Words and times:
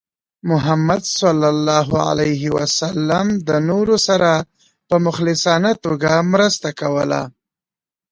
محمد 0.51 1.01
صلى 1.21 1.47
الله 1.53 1.87
عليه 2.09 2.43
وسلم 2.57 3.25
د 3.47 3.49
نورو 3.69 3.95
سره 4.07 4.31
په 4.87 4.95
مخلصانه 5.05 5.71
توګه 5.83 6.11
مرسته 6.33 6.69
کوله. 6.81 7.21